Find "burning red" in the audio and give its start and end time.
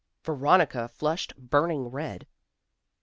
1.37-2.25